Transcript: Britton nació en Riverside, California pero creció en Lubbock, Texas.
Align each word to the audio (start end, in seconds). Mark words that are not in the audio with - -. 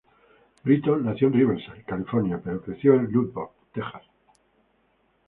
Britton 0.63 1.05
nació 1.05 1.27
en 1.27 1.33
Riverside, 1.35 1.83
California 1.85 2.41
pero 2.43 2.59
creció 2.63 2.95
en 2.95 3.11
Lubbock, 3.11 3.51
Texas. 3.71 4.01